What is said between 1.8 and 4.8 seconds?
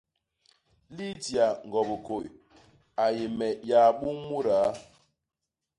Bikôi a yé me yaabum mudaa.